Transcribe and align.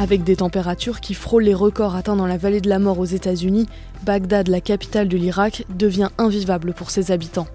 Avec 0.00 0.22
des 0.22 0.36
températures 0.36 1.00
qui 1.00 1.12
frôlent 1.12 1.42
les 1.42 1.54
records 1.54 1.96
atteints 1.96 2.14
dans 2.14 2.28
la 2.28 2.36
vallée 2.36 2.60
de 2.60 2.68
la 2.68 2.78
mort 2.78 3.00
aux 3.00 3.04
États-Unis, 3.04 3.66
Bagdad, 4.04 4.46
la 4.46 4.60
capitale 4.60 5.08
de 5.08 5.16
l'Irak, 5.16 5.64
devient 5.76 6.10
invivable 6.18 6.72
pour 6.72 6.92
ses 6.92 7.10
habitants. 7.10 7.48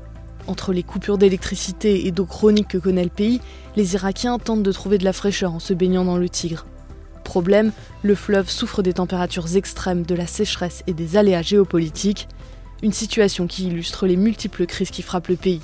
Entre 0.48 0.74
les 0.74 0.84
coupures 0.84 1.18
d'électricité 1.18 2.06
et 2.06 2.12
d'eau 2.12 2.26
chronique 2.26 2.68
que 2.68 2.78
connaît 2.78 3.06
le 3.06 3.10
pays, 3.10 3.40
les 3.78 3.94
Irakiens 3.94 4.40
tentent 4.40 4.62
de 4.62 4.72
trouver 4.74 4.98
de 4.98 5.06
la 5.06 5.14
fraîcheur 5.14 5.54
en 5.54 5.60
se 5.60 5.74
baignant 5.74 6.04
dans 6.04 6.18
le 6.18 6.28
Tigre. 6.28 6.66
Problème, 7.24 7.72
le 8.02 8.14
fleuve 8.14 8.50
souffre 8.50 8.82
des 8.82 8.92
températures 8.92 9.56
extrêmes, 9.56 10.04
de 10.04 10.14
la 10.14 10.28
sécheresse 10.28 10.84
et 10.86 10.94
des 10.94 11.16
aléas 11.16 11.44
géopolitiques, 11.44 12.28
une 12.82 12.92
situation 12.92 13.48
qui 13.48 13.68
illustre 13.68 14.06
les 14.06 14.18
multiples 14.18 14.66
crises 14.66 14.92
qui 14.92 15.02
frappent 15.02 15.30
le 15.30 15.38
pays. 15.38 15.62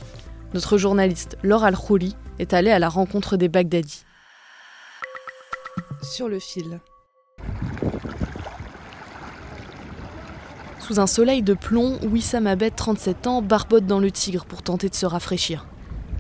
Notre 0.54 0.78
journaliste 0.78 1.38
Laure 1.44 1.66
Al-Khouli 1.66 2.16
est 2.40 2.54
allée 2.54 2.72
à 2.72 2.80
la 2.80 2.88
rencontre 2.88 3.36
des 3.36 3.50
Bagdadis. 3.50 4.06
Sur 6.02 6.30
le 6.30 6.40
fil. 6.40 6.80
Sous 10.80 11.00
un 11.00 11.08
soleil 11.08 11.42
de 11.42 11.54
plomb, 11.54 12.00
Wissam 12.04 12.48
Abed, 12.48 12.74
37 12.76 13.28
ans, 13.28 13.42
barbote 13.42 13.86
dans 13.86 14.00
le 14.00 14.10
Tigre 14.10 14.46
pour 14.46 14.64
tenter 14.64 14.90
de 14.90 14.96
se 14.96 15.06
rafraîchir. 15.06 15.68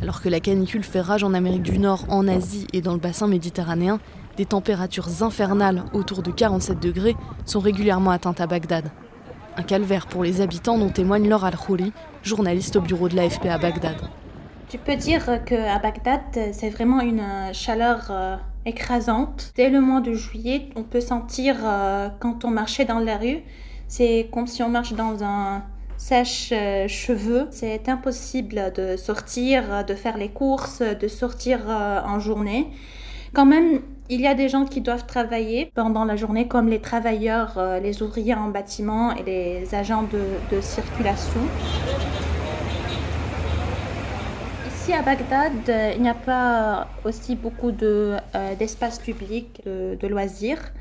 Alors 0.01 0.21
que 0.21 0.29
la 0.29 0.39
canicule 0.39 0.83
fait 0.83 1.01
rage 1.01 1.23
en 1.23 1.33
Amérique 1.33 1.63
du 1.63 1.79
Nord, 1.79 2.05
en 2.09 2.27
Asie 2.27 2.67
et 2.73 2.81
dans 2.81 2.93
le 2.93 2.99
bassin 2.99 3.27
méditerranéen, 3.27 3.99
des 4.37 4.45
températures 4.45 5.23
infernales 5.23 5.83
autour 5.93 6.23
de 6.23 6.31
47 6.31 6.79
degrés 6.79 7.15
sont 7.45 7.59
régulièrement 7.59 8.11
atteintes 8.11 8.41
à 8.41 8.47
Bagdad. 8.47 8.91
Un 9.57 9.63
calvaire 9.63 10.07
pour 10.07 10.23
les 10.23 10.41
habitants 10.41 10.77
dont 10.77 10.89
témoigne 10.89 11.27
Laure 11.27 11.45
Al-Khouli, 11.45 11.93
journaliste 12.23 12.75
au 12.75 12.81
bureau 12.81 13.09
de 13.09 13.15
l'AFP 13.15 13.47
à 13.47 13.57
Bagdad. 13.57 13.97
Tu 14.69 14.77
peux 14.77 14.95
dire 14.95 15.43
qu'à 15.45 15.79
Bagdad, 15.79 16.21
c'est 16.53 16.69
vraiment 16.69 17.01
une 17.01 17.23
chaleur 17.53 18.07
euh, 18.11 18.37
écrasante. 18.69 19.51
Dès 19.55 19.69
le 19.69 19.81
mois 19.81 20.01
de 20.01 20.13
juillet, 20.13 20.69
on 20.75 20.83
peut 20.83 21.01
sentir 21.01 21.57
euh, 21.63 22.09
quand 22.19 22.45
on 22.45 22.49
marchait 22.49 22.85
dans 22.85 22.99
la 22.99 23.17
rue, 23.17 23.39
c'est 23.87 24.29
comme 24.31 24.47
si 24.47 24.63
on 24.63 24.69
marche 24.69 24.93
dans 24.93 25.23
un 25.23 25.63
sèche-cheveux. 25.97 27.47
C'est 27.51 27.89
impossible 27.89 28.71
de 28.75 28.95
sortir, 28.95 29.85
de 29.85 29.93
faire 29.95 30.17
les 30.17 30.29
courses, 30.29 30.81
de 30.81 31.07
sortir 31.07 31.59
euh, 31.67 32.01
en 32.05 32.19
journée. 32.19 32.67
Quand 33.33 33.45
même, 33.45 33.81
il 34.09 34.21
y 34.21 34.27
a 34.27 34.33
des 34.33 34.49
gens 34.49 34.65
qui 34.65 34.81
doivent 34.81 35.05
travailler 35.05 35.71
pendant 35.75 36.05
la 36.05 36.15
journée, 36.15 36.47
comme 36.47 36.67
les 36.67 36.79
travailleurs, 36.79 37.57
euh, 37.57 37.79
les 37.79 38.01
ouvriers 38.01 38.33
en 38.33 38.47
bâtiment 38.47 39.15
et 39.15 39.23
les 39.23 39.75
agents 39.75 40.05
de 40.51 40.61
circulation. 40.61 41.41
Ici 44.89 44.97
à 44.97 45.03
Bagdad, 45.03 45.69
euh, 45.69 45.91
il 45.95 46.01
n'y 46.01 46.09
a 46.09 46.15
pas 46.15 46.87
aussi 47.05 47.35
beaucoup 47.35 47.71
de, 47.71 48.17
euh, 48.33 48.55
d'espaces 48.55 48.97
publics, 48.97 49.61
de, 49.63 49.93
de 49.93 50.07
loisirs. 50.07 50.73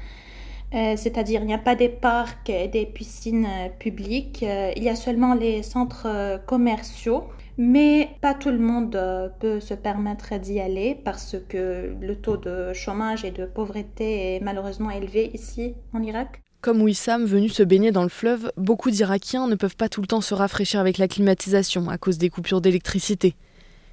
Euh, 0.72 0.94
c'est-à-dire 0.96 1.42
il 1.42 1.46
n'y 1.46 1.52
a 1.52 1.58
pas 1.58 1.74
des 1.74 1.91
parcs 1.91 2.48
et 2.48 2.68
des 2.68 2.86
piscines 2.86 3.44
euh, 3.44 3.68
publiques, 3.78 4.41
il 4.41 4.82
y 4.82 4.88
a 4.88 4.97
seulement 4.97 5.34
les 5.34 5.62
centres 5.62 6.41
commerciaux, 6.47 7.24
mais 7.58 8.08
pas 8.22 8.32
tout 8.32 8.48
le 8.48 8.58
monde 8.58 8.98
peut 9.41 9.60
se 9.60 9.74
permettre 9.74 10.38
d'y 10.41 10.58
aller 10.58 10.98
parce 11.04 11.36
que 11.47 11.94
le 12.00 12.16
taux 12.16 12.38
de 12.38 12.72
chômage 12.72 13.26
et 13.26 13.30
de 13.30 13.44
pauvreté 13.44 14.36
est 14.36 14.41
malheureusement 14.41 14.91
élevé 14.91 15.30
ici 15.34 15.74
en 15.92 16.02
Irak. 16.02 16.41
Comme 16.62 16.80
Wissam, 16.80 17.26
venu 17.26 17.50
se 17.50 17.62
baigner 17.62 17.92
dans 17.92 18.04
le 18.04 18.08
fleuve, 18.08 18.52
beaucoup 18.56 18.91
d'Irakiens 18.91 19.48
ne 19.48 19.54
peuvent 19.54 19.76
pas 19.76 19.91
tout 19.91 20.00
le 20.00 20.06
temps 20.06 20.22
se 20.22 20.32
rafraîchir 20.32 20.80
avec 20.80 20.97
la 20.97 21.08
climatisation 21.08 21.91
à 21.91 21.98
cause 21.98 22.16
des 22.16 22.30
coupures 22.30 22.62
d'électricité. 22.62 23.34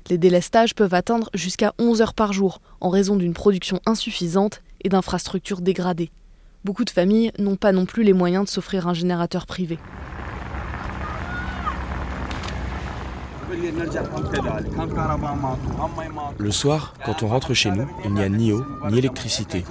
Les 0.08 0.20
délestages 0.20 0.76
peuvent 0.76 0.94
atteindre 0.94 1.32
jusqu'à 1.34 1.74
11 1.80 2.02
heures 2.04 2.14
par 2.14 2.32
jour 2.32 2.62
en 2.80 2.90
raison 2.90 3.16
d'une 3.16 3.34
production 3.34 3.80
insuffisante 3.88 4.62
et 4.84 4.90
d'infrastructures 4.90 5.62
dégradées. 5.62 6.12
Beaucoup 6.64 6.86
de 6.86 6.92
familles 6.92 7.32
n'ont 7.40 7.56
pas 7.56 7.72
non 7.72 7.88
plus 7.88 8.04
les 8.04 8.14
moyens 8.14 8.46
de 8.46 8.50
s'offrir 8.50 8.88
un 8.88 8.94
générateur 8.94 9.48
privé. 9.48 9.80
Le 16.38 16.52
soir, 16.52 16.94
quand 17.04 17.24
on 17.24 17.28
rentre 17.28 17.56
chez 17.56 17.72
nous, 17.72 17.88
il 18.04 18.14
n'y 18.14 18.22
a 18.22 18.30
ni 18.30 18.52
eau, 18.52 18.64
ni 18.92 19.00
électricité. 19.00 19.66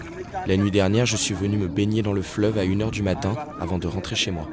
La 0.47 0.56
nuit 0.56 0.72
dernière, 0.72 1.06
je 1.06 1.16
suis 1.16 1.34
venu 1.34 1.56
me 1.56 1.69
baigner 1.69 2.03
dans 2.03 2.12
le 2.12 2.22
fleuve 2.22 2.59
à 2.59 2.65
1h 2.65 2.91
du 2.91 3.03
matin 3.03 3.37
avant 3.61 3.78
de 3.78 3.87
rentrer 3.87 4.16
chez 4.16 4.33
moi. 4.33 4.49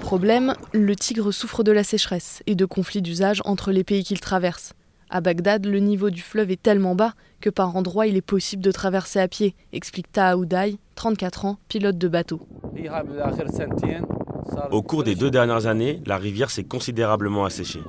Problème, 0.00 0.54
le 0.72 0.96
Tigre 0.96 1.32
souffre 1.32 1.62
de 1.62 1.72
la 1.72 1.84
sécheresse 1.84 2.42
et 2.46 2.54
de 2.54 2.64
conflits 2.64 3.02
d'usage 3.02 3.42
entre 3.44 3.72
les 3.72 3.84
pays 3.84 4.04
qu'il 4.04 4.20
traverse. 4.20 4.72
À 5.10 5.20
Bagdad, 5.20 5.64
le 5.64 5.78
niveau 5.78 6.10
du 6.10 6.20
fleuve 6.20 6.50
est 6.50 6.62
tellement 6.62 6.94
bas 6.94 7.14
que 7.40 7.48
par 7.48 7.76
endroits 7.76 8.06
il 8.06 8.16
est 8.16 8.22
possible 8.22 8.62
de 8.62 8.70
traverser 8.70 9.20
à 9.20 9.28
pied, 9.28 9.54
explique 9.72 10.12
Taha 10.12 10.36
Oudaï, 10.36 10.78
34 10.96 11.44
ans, 11.46 11.58
pilote 11.68 11.96
de 11.96 12.08
bateau. 12.08 12.40
Au 14.70 14.82
cours 14.82 15.04
des 15.04 15.14
deux 15.14 15.30
dernières 15.30 15.66
années, 15.66 16.02
la 16.06 16.16
rivière 16.16 16.50
s'est 16.50 16.64
considérablement 16.64 17.44
asséchée. 17.44 17.80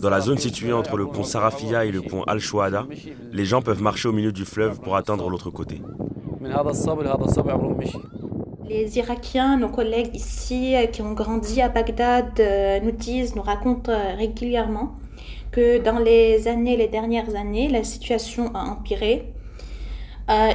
Dans 0.00 0.10
la 0.10 0.20
zone 0.20 0.38
située 0.38 0.72
entre 0.72 0.96
le 0.96 1.06
pont 1.06 1.24
Sarafia 1.24 1.84
et 1.84 1.90
le 1.90 2.02
pont 2.02 2.22
Al-Shuhada, 2.24 2.86
les 3.32 3.44
gens 3.44 3.62
peuvent 3.62 3.82
marcher 3.82 4.08
au 4.08 4.12
milieu 4.12 4.32
du 4.32 4.44
fleuve 4.44 4.80
pour 4.80 4.96
atteindre 4.96 5.28
l'autre 5.30 5.50
côté. 5.50 5.80
Les 8.68 8.96
Irakiens, 8.96 9.56
nos 9.56 9.68
collègues 9.68 10.14
ici 10.14 10.76
euh, 10.76 10.86
qui 10.86 11.02
ont 11.02 11.12
grandi 11.12 11.60
à 11.60 11.68
Bagdad, 11.68 12.38
euh, 12.38 12.78
nous 12.80 12.92
disent, 12.92 13.34
nous 13.34 13.42
racontent 13.42 13.90
euh, 13.90 14.14
régulièrement 14.16 14.92
que 15.50 15.78
dans 15.78 15.98
les 15.98 16.46
années, 16.46 16.76
les 16.76 16.86
dernières 16.86 17.34
années, 17.34 17.68
la 17.68 17.82
situation 17.82 18.54
a 18.54 18.64
empiré. 18.64 19.32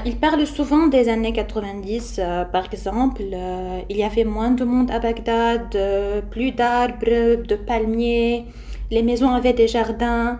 Ils 0.05 0.17
parlent 0.17 0.47
souvent 0.47 0.87
des 0.87 1.07
années 1.07 1.33
90, 1.33 2.19
euh, 2.19 2.45
par 2.45 2.65
exemple. 2.73 3.21
Il 3.89 3.97
y 3.97 4.03
avait 4.03 4.23
moins 4.23 4.49
de 4.49 4.63
monde 4.63 4.89
à 4.89 4.97
Bagdad, 4.97 5.77
plus 6.31 6.51
d'arbres, 6.51 7.43
de 7.43 7.55
palmiers, 7.55 8.45
les 8.89 9.03
maisons 9.03 9.29
avaient 9.29 9.53
des 9.53 9.67
jardins, 9.67 10.39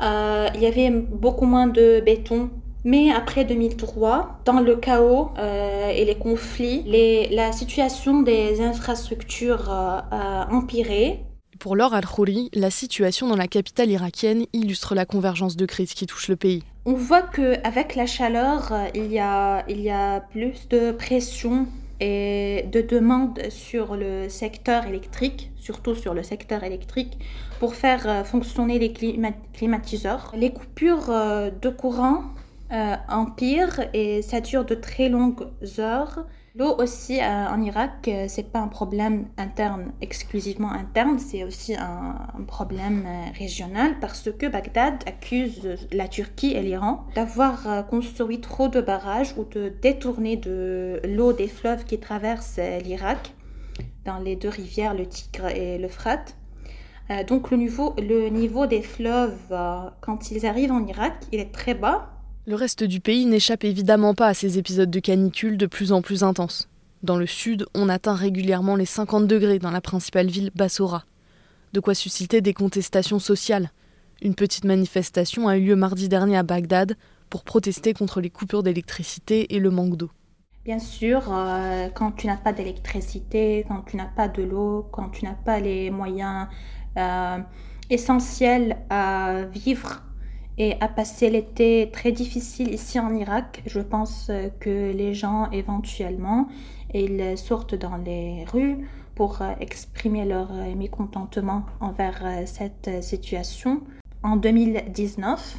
il 0.00 0.60
y 0.60 0.66
avait 0.66 0.88
beaucoup 0.90 1.44
moins 1.44 1.66
de 1.66 2.00
béton. 2.00 2.48
Mais 2.84 3.12
après 3.12 3.44
2003, 3.44 4.40
dans 4.44 4.60
le 4.60 4.76
chaos 4.76 5.30
euh, 5.38 5.88
et 5.90 6.04
les 6.04 6.16
conflits, 6.16 6.82
les- 6.84 7.28
la 7.30 7.52
situation 7.52 8.22
des 8.22 8.60
infrastructures 8.60 9.70
euh, 9.70 10.00
a 10.10 10.48
empiré. 10.50 11.20
Pour 11.60 11.76
Laure 11.76 11.94
Al-Khouri, 11.94 12.50
la 12.54 12.70
situation 12.70 13.28
dans 13.28 13.36
la 13.36 13.46
capitale 13.46 13.88
irakienne 13.90 14.46
illustre 14.52 14.96
la 14.96 15.06
convergence 15.06 15.56
de 15.56 15.64
crises 15.64 15.94
qui 15.94 16.06
touche 16.06 16.26
le 16.28 16.34
pays. 16.34 16.64
On 16.84 16.94
voit 16.94 17.22
qu'avec 17.22 17.94
la 17.94 18.06
chaleur, 18.06 18.72
il 18.96 19.12
y, 19.12 19.20
a, 19.20 19.64
il 19.68 19.80
y 19.80 19.90
a 19.90 20.20
plus 20.20 20.66
de 20.68 20.90
pression 20.90 21.66
et 22.00 22.64
de 22.72 22.80
demande 22.80 23.38
sur 23.50 23.94
le 23.94 24.28
secteur 24.28 24.86
électrique, 24.86 25.52
surtout 25.56 25.94
sur 25.94 26.14
le 26.14 26.24
secteur 26.24 26.64
électrique, 26.64 27.16
pour 27.60 27.76
faire 27.76 28.08
euh, 28.08 28.24
fonctionner 28.24 28.80
les 28.80 28.88
clima- 28.92 29.34
climatiseurs. 29.52 30.32
Les 30.36 30.50
coupures 30.50 31.10
de 31.10 31.68
courant 31.68 32.24
euh, 32.72 32.96
empirent 33.08 33.80
et 33.92 34.22
ça 34.22 34.40
dure 34.40 34.64
de 34.64 34.74
très 34.74 35.08
longues 35.08 35.46
heures. 35.78 36.24
L'eau 36.54 36.76
aussi 36.76 37.18
euh, 37.18 37.48
en 37.48 37.62
Irak, 37.62 38.08
euh, 38.08 38.26
c'est 38.28 38.52
pas 38.52 38.58
un 38.58 38.68
problème 38.68 39.28
interne, 39.38 39.92
exclusivement 40.02 40.70
interne, 40.70 41.18
c'est 41.18 41.44
aussi 41.44 41.74
un, 41.74 42.14
problème 42.46 43.06
euh, 43.06 43.30
régional 43.38 43.98
parce 44.00 44.30
que 44.30 44.46
Bagdad 44.46 45.02
accuse 45.06 45.78
la 45.92 46.08
Turquie 46.08 46.52
et 46.52 46.60
l'Iran 46.60 47.06
d'avoir 47.14 47.66
euh, 47.66 47.82
construit 47.82 48.42
trop 48.42 48.68
de 48.68 48.82
barrages 48.82 49.34
ou 49.38 49.44
de 49.44 49.72
détourner 49.80 50.36
de 50.36 51.00
l'eau 51.04 51.32
des 51.32 51.48
fleuves 51.48 51.84
qui 51.84 51.98
traversent 51.98 52.60
l'Irak 52.84 53.32
dans 54.04 54.18
les 54.18 54.36
deux 54.36 54.50
rivières, 54.50 54.92
le 54.92 55.06
Tigre 55.06 55.46
et 55.46 55.78
l'Euphrate. 55.78 56.36
Donc 57.26 57.50
le 57.50 57.56
niveau, 57.56 57.94
le 57.98 58.28
niveau 58.28 58.66
des 58.66 58.80
fleuves, 58.80 59.54
quand 60.00 60.30
ils 60.30 60.46
arrivent 60.46 60.72
en 60.72 60.86
Irak, 60.86 61.14
il 61.30 61.40
est 61.40 61.52
très 61.52 61.74
bas 61.74 62.21
Le 62.44 62.56
reste 62.56 62.82
du 62.82 62.98
pays 62.98 63.24
n'échappe 63.24 63.62
évidemment 63.62 64.14
pas 64.14 64.26
à 64.26 64.34
ces 64.34 64.58
épisodes 64.58 64.90
de 64.90 64.98
canicule 64.98 65.56
de 65.56 65.66
plus 65.66 65.92
en 65.92 66.02
plus 66.02 66.24
intenses. 66.24 66.68
Dans 67.04 67.16
le 67.16 67.26
sud, 67.26 67.66
on 67.72 67.88
atteint 67.88 68.16
régulièrement 68.16 68.74
les 68.74 68.84
50 68.84 69.28
degrés 69.28 69.60
dans 69.60 69.70
la 69.70 69.80
principale 69.80 70.26
ville 70.26 70.50
Bassora. 70.56 71.04
De 71.72 71.78
quoi 71.78 71.94
susciter 71.94 72.40
des 72.40 72.52
contestations 72.52 73.20
sociales. 73.20 73.70
Une 74.22 74.34
petite 74.34 74.64
manifestation 74.64 75.46
a 75.46 75.56
eu 75.56 75.66
lieu 75.66 75.76
mardi 75.76 76.08
dernier 76.08 76.36
à 76.36 76.42
Bagdad 76.42 76.96
pour 77.30 77.44
protester 77.44 77.94
contre 77.94 78.20
les 78.20 78.30
coupures 78.30 78.64
d'électricité 78.64 79.54
et 79.54 79.60
le 79.60 79.70
manque 79.70 79.96
d'eau. 79.96 80.10
Bien 80.64 80.80
sûr, 80.80 81.32
euh, 81.32 81.90
quand 81.94 82.10
tu 82.10 82.26
n'as 82.26 82.36
pas 82.36 82.52
d'électricité, 82.52 83.64
quand 83.68 83.82
tu 83.82 83.96
n'as 83.96 84.06
pas 84.06 84.26
de 84.26 84.42
l'eau, 84.42 84.88
quand 84.90 85.10
tu 85.10 85.24
n'as 85.24 85.34
pas 85.34 85.60
les 85.60 85.92
moyens 85.92 86.48
euh, 86.96 87.38
essentiels 87.88 88.78
à 88.90 89.44
vivre 89.52 90.02
et 90.58 90.74
à 90.80 90.88
passer 90.88 91.30
l'été 91.30 91.90
très 91.92 92.12
difficile 92.12 92.72
ici 92.72 93.00
en 93.00 93.14
Irak, 93.14 93.62
je 93.66 93.80
pense 93.80 94.30
que 94.60 94.92
les 94.92 95.14
gens 95.14 95.50
éventuellement 95.50 96.48
ils 96.94 97.38
sortent 97.38 97.74
dans 97.74 97.96
les 97.96 98.44
rues 98.44 98.86
pour 99.14 99.38
exprimer 99.60 100.24
leur 100.24 100.52
mécontentement 100.76 101.64
envers 101.80 102.22
cette 102.46 103.02
situation. 103.02 103.80
En 104.22 104.36
2019, 104.36 105.58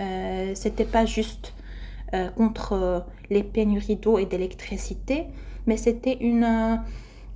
euh, 0.00 0.52
c'était 0.54 0.84
pas 0.84 1.04
juste 1.04 1.54
euh, 2.14 2.28
contre 2.30 3.04
les 3.30 3.42
pénuries 3.42 3.96
d'eau 3.96 4.18
et 4.18 4.26
d'électricité, 4.26 5.26
mais 5.66 5.76
c'était 5.76 6.16
une 6.20 6.44
euh, 6.44 6.76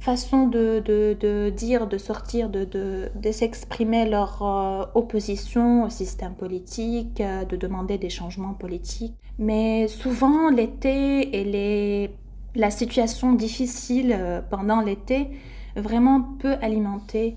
façon 0.03 0.47
de, 0.47 0.83
de, 0.85 1.51
dire, 1.51 1.87
de 1.87 1.99
sortir, 1.99 2.49
de, 2.49 2.65
de, 2.65 3.33
s'exprimer 3.33 4.09
leur 4.09 4.43
euh, 4.43 4.85
opposition 4.95 5.85
au 5.85 5.91
système 5.91 6.35
politique, 6.35 7.23
de 7.23 7.57
demander 7.57 7.99
des 7.99 8.11
changements 8.11 8.55
politiques. 8.55 9.15
Mais 9.39 9.89
souvent, 9.89 10.51
l'été 10.51 11.41
et 11.41 11.45
les, 11.45 12.11
la 12.55 12.71
situation 12.71 13.33
difficile 13.33 14.43
pendant 14.51 14.81
l'été 14.81 15.31
vraiment 15.77 16.21
peut 16.41 16.57
alimenter 16.61 17.37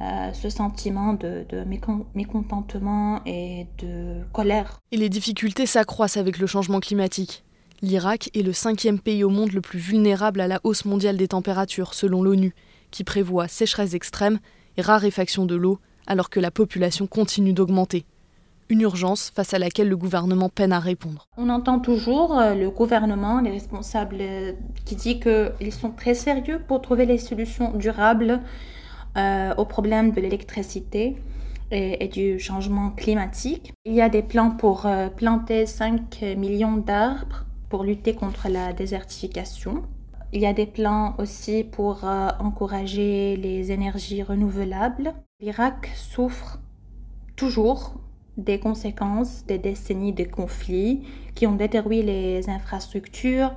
euh, 0.00 0.32
ce 0.32 0.48
sentiment 0.48 1.14
de, 1.14 1.44
mécontentement 2.14 3.20
et 3.26 3.66
de 3.78 4.22
colère. 4.32 4.78
Et 4.92 4.96
les 4.96 5.08
difficultés 5.08 5.66
s'accroissent 5.66 6.16
avec 6.16 6.38
le 6.38 6.46
changement 6.46 6.78
climatique. 6.78 7.42
L'Irak 7.80 8.30
est 8.34 8.42
le 8.42 8.52
cinquième 8.52 8.98
pays 8.98 9.22
au 9.22 9.28
monde 9.28 9.52
le 9.52 9.60
plus 9.60 9.78
vulnérable 9.78 10.40
à 10.40 10.48
la 10.48 10.58
hausse 10.64 10.84
mondiale 10.84 11.16
des 11.16 11.28
températures, 11.28 11.94
selon 11.94 12.24
l'ONU, 12.24 12.52
qui 12.90 13.04
prévoit 13.04 13.46
sécheresse 13.46 13.94
extrême 13.94 14.40
et 14.76 14.82
raréfaction 14.82 15.46
de 15.46 15.54
l'eau, 15.54 15.78
alors 16.08 16.28
que 16.28 16.40
la 16.40 16.50
population 16.50 17.06
continue 17.06 17.52
d'augmenter. 17.52 18.04
Une 18.68 18.80
urgence 18.80 19.30
face 19.30 19.54
à 19.54 19.60
laquelle 19.60 19.88
le 19.88 19.96
gouvernement 19.96 20.48
peine 20.48 20.72
à 20.72 20.80
répondre. 20.80 21.28
On 21.36 21.48
entend 21.48 21.78
toujours 21.78 22.36
euh, 22.36 22.54
le 22.54 22.68
gouvernement, 22.68 23.40
les 23.40 23.52
responsables, 23.52 24.18
euh, 24.20 24.52
qui 24.84 24.96
disent 24.96 25.20
qu'ils 25.20 25.72
sont 25.72 25.92
très 25.92 26.14
sérieux 26.14 26.60
pour 26.66 26.82
trouver 26.82 27.06
les 27.06 27.18
solutions 27.18 27.72
durables 27.74 28.40
euh, 29.16 29.54
au 29.56 29.64
problème 29.64 30.10
de 30.10 30.20
l'électricité 30.20 31.16
et, 31.70 32.08
du 32.08 32.40
changement 32.40 32.90
climatique. 32.90 33.72
Il 33.84 33.94
y 33.94 34.00
a 34.00 34.08
des 34.08 34.22
plans 34.22 34.50
pour 34.50 34.86
planter 35.16 35.66
5 35.66 36.22
millions 36.38 36.78
d'arbres 36.78 37.44
pour 37.68 37.84
lutter 37.84 38.14
contre 38.14 38.48
la 38.48 38.72
désertification. 38.72 39.82
Il 40.32 40.40
y 40.40 40.46
a 40.46 40.52
des 40.52 40.66
plans 40.66 41.14
aussi 41.18 41.64
pour 41.64 42.04
euh, 42.04 42.28
encourager 42.38 43.36
les 43.36 43.72
énergies 43.72 44.22
renouvelables. 44.22 45.14
L'Irak 45.40 45.90
souffre 45.94 46.58
toujours 47.36 47.94
des 48.36 48.60
conséquences 48.60 49.44
des 49.46 49.58
décennies 49.58 50.12
de 50.12 50.24
conflits 50.24 51.02
qui 51.34 51.46
ont 51.46 51.54
détruit 51.54 52.02
les 52.02 52.48
infrastructures, 52.48 53.52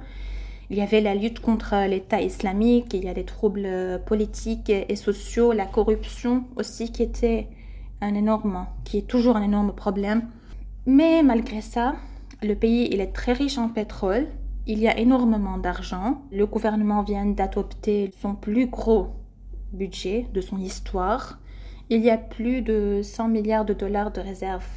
il 0.71 0.77
y 0.77 0.81
avait 0.81 1.01
la 1.01 1.15
lutte 1.15 1.41
contre 1.41 1.75
l'État 1.85 2.21
islamique, 2.21 2.93
il 2.93 3.03
y 3.03 3.09
a 3.09 3.13
des 3.13 3.25
troubles 3.25 4.01
politiques 4.05 4.69
et 4.69 4.95
sociaux, 4.95 5.51
la 5.51 5.65
corruption 5.65 6.45
aussi 6.55 6.93
qui 6.93 7.03
était 7.03 7.49
un 7.99 8.15
énorme, 8.15 8.65
qui 8.85 8.97
est 8.99 9.07
toujours 9.07 9.35
un 9.35 9.43
énorme 9.43 9.73
problème. 9.73 10.29
Mais 10.85 11.23
malgré 11.23 11.59
ça, 11.59 11.95
le 12.41 12.55
pays 12.55 12.89
il 12.91 13.01
est 13.01 13.13
très 13.13 13.33
riche 13.33 13.57
en 13.57 13.69
pétrole, 13.69 14.27
il 14.67 14.79
y 14.79 14.87
a 14.87 14.97
énormément 14.97 15.57
d'argent. 15.57 16.21
Le 16.31 16.45
gouvernement 16.45 17.03
vient 17.03 17.25
d'adopter 17.25 18.11
son 18.21 18.35
plus 18.35 18.67
gros 18.67 19.09
budget 19.73 20.27
de 20.33 20.41
son 20.41 20.57
histoire. 20.57 21.39
Il 21.89 22.01
y 22.01 22.09
a 22.09 22.17
plus 22.17 22.61
de 22.61 23.01
100 23.03 23.27
milliards 23.27 23.65
de 23.65 23.73
dollars 23.73 24.11
de 24.11 24.21
réserves 24.21 24.67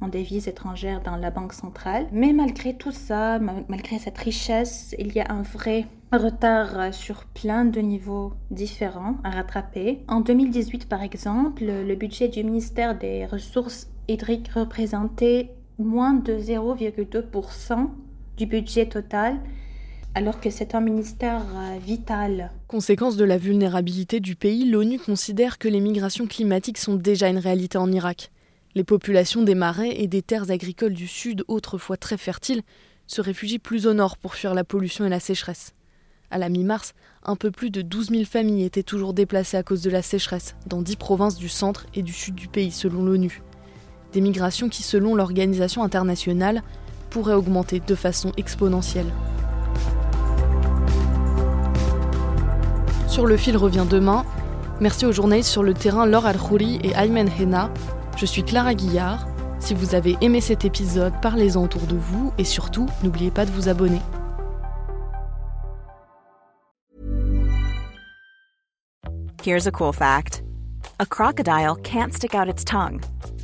en 0.00 0.08
devises 0.08 0.48
étrangères 0.48 1.02
dans 1.02 1.16
la 1.16 1.30
banque 1.30 1.52
centrale. 1.52 2.06
Mais 2.12 2.32
malgré 2.32 2.74
tout 2.74 2.92
ça, 2.92 3.38
malgré 3.38 3.98
cette 3.98 4.18
richesse, 4.18 4.94
il 4.98 5.12
y 5.12 5.20
a 5.20 5.30
un 5.30 5.42
vrai 5.42 5.86
retard 6.12 6.92
sur 6.92 7.24
plein 7.24 7.64
de 7.64 7.80
niveaux 7.80 8.32
différents 8.50 9.16
à 9.24 9.30
rattraper. 9.30 10.04
En 10.08 10.20
2018, 10.20 10.88
par 10.88 11.02
exemple, 11.02 11.64
le 11.64 11.94
budget 11.94 12.28
du 12.28 12.42
ministère 12.44 12.98
des 12.98 13.26
Ressources 13.26 13.88
hydriques 14.08 14.48
représentait 14.48 15.50
moins 15.78 16.14
de 16.14 16.34
0,2% 16.34 17.88
du 18.36 18.46
budget 18.46 18.86
total 18.86 19.40
alors 20.14 20.40
que 20.40 20.50
c'est 20.50 20.74
un 20.74 20.80
ministère 20.80 21.42
euh, 21.54 21.78
vital. 21.78 22.50
Conséquence 22.68 23.16
de 23.16 23.24
la 23.24 23.38
vulnérabilité 23.38 24.20
du 24.20 24.36
pays, 24.36 24.68
l'ONU 24.68 24.98
considère 24.98 25.58
que 25.58 25.68
les 25.68 25.80
migrations 25.80 26.26
climatiques 26.26 26.78
sont 26.78 26.96
déjà 26.96 27.28
une 27.28 27.38
réalité 27.38 27.78
en 27.78 27.90
Irak. 27.90 28.30
Les 28.74 28.84
populations 28.84 29.42
des 29.42 29.54
marais 29.54 30.00
et 30.00 30.08
des 30.08 30.22
terres 30.22 30.50
agricoles 30.50 30.94
du 30.94 31.06
sud, 31.06 31.44
autrefois 31.48 31.96
très 31.96 32.16
fertiles, 32.16 32.62
se 33.06 33.20
réfugient 33.20 33.58
plus 33.58 33.86
au 33.86 33.94
nord 33.94 34.16
pour 34.16 34.34
fuir 34.34 34.54
la 34.54 34.64
pollution 34.64 35.04
et 35.04 35.10
la 35.10 35.20
sécheresse. 35.20 35.74
À 36.30 36.38
la 36.38 36.48
mi-mars, 36.48 36.94
un 37.24 37.36
peu 37.36 37.50
plus 37.50 37.70
de 37.70 37.82
12 37.82 38.10
000 38.10 38.24
familles 38.24 38.64
étaient 38.64 38.82
toujours 38.82 39.12
déplacées 39.12 39.58
à 39.58 39.62
cause 39.62 39.82
de 39.82 39.90
la 39.90 40.00
sécheresse 40.00 40.56
dans 40.66 40.80
dix 40.80 40.96
provinces 40.96 41.36
du 41.36 41.50
centre 41.50 41.86
et 41.94 42.02
du 42.02 42.12
sud 42.12 42.34
du 42.34 42.48
pays, 42.48 42.70
selon 42.70 43.04
l'ONU. 43.04 43.42
Des 44.12 44.20
migrations 44.20 44.68
qui, 44.68 44.82
selon 44.82 45.14
l'organisation 45.14 45.82
internationale, 45.82 46.62
pourraient 47.10 47.34
augmenter 47.34 47.80
de 47.86 47.94
façon 47.94 48.32
exponentielle. 48.36 49.12
Sur 53.08 53.26
le 53.26 53.36
fil 53.36 53.56
revient 53.56 53.86
demain. 53.88 54.24
Merci 54.80 55.06
aux 55.06 55.12
journalistes 55.12 55.50
sur 55.50 55.62
le 55.62 55.74
terrain 55.74 56.06
Laure 56.06 56.26
Al-Khouri 56.26 56.80
et 56.82 56.92
Aymen 56.96 57.28
Hena 57.38 57.70
je 58.16 58.26
suis 58.26 58.42
Clara 58.44 58.74
Guillard. 58.74 59.26
Si 59.58 59.74
vous 59.74 59.94
avez 59.94 60.16
aimé 60.20 60.40
cet 60.40 60.64
épisode, 60.64 61.12
parlez-en 61.22 61.64
autour 61.64 61.82
de 61.82 61.96
vous 61.96 62.32
et 62.38 62.44
surtout, 62.44 62.86
n'oubliez 63.02 63.30
pas 63.30 63.44
de 63.44 63.50
vous 63.50 63.68
abonner. 63.68 64.00
Here's 69.44 69.66
a 69.66 69.72
cool 69.72 69.92
fact. 69.92 70.42
A 71.00 71.06
crocodile 71.06 71.74
can't 71.82 72.12
stick 72.12 72.34
out 72.34 72.48
its 72.48 72.64
tongue. 72.64 73.00